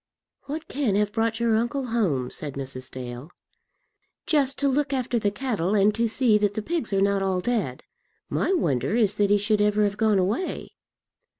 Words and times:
"What 0.45 0.67
can 0.67 0.95
have 0.95 1.11
brought 1.11 1.39
your 1.39 1.55
uncle 1.55 1.85
home?" 1.93 2.31
said 2.31 2.55
Mrs. 2.55 2.89
Dale. 2.89 3.29
"Just 4.25 4.57
to 4.57 4.67
look 4.67 4.93
after 4.93 5.19
the 5.19 5.29
cattle, 5.29 5.75
and 5.75 5.93
to 5.93 6.07
see 6.07 6.39
that 6.39 6.55
the 6.55 6.63
pigs 6.63 6.91
are 6.91 7.01
not 7.01 7.21
all 7.21 7.39
dead. 7.39 7.83
My 8.27 8.51
wonder 8.51 8.95
is 8.95 9.13
that 9.17 9.29
he 9.29 9.37
should 9.37 9.61
ever 9.61 9.83
have 9.83 9.97
gone 9.97 10.17
away." 10.17 10.73